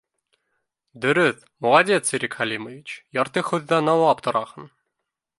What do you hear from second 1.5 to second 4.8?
молодец, Ирек Хәлимович, ярты һүҙҙән аңлап тораһың